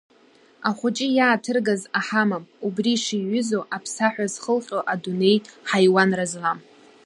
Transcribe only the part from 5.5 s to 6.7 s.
ҳаиуанра злам…